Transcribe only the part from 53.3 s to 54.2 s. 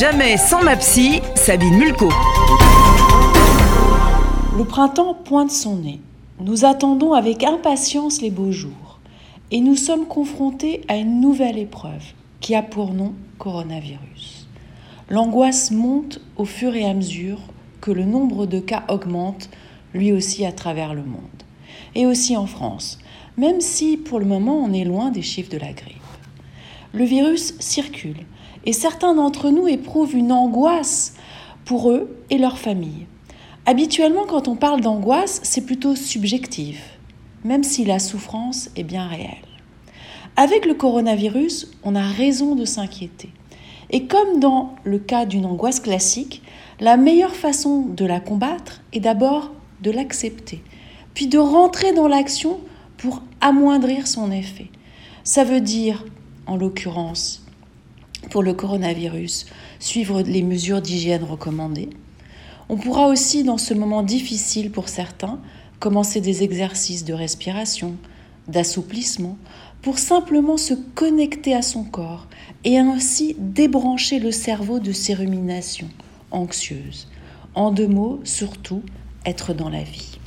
amoindrir